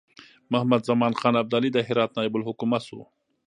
محمدزمان 0.51 1.13
خان 1.19 1.35
ابدالي 1.43 1.69
د 1.73 1.77
هرات 1.87 2.11
نایب 2.17 2.33
الحکومه 2.37 2.79
شو. 2.87 2.99